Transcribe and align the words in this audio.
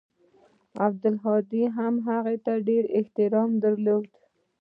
عبدالهادي 0.85 1.63
هم 1.77 1.95
هغه 2.07 2.33
ته 2.45 2.53
ډېر 2.67 2.83
احترام 2.99 3.51
درلود. 3.63 4.07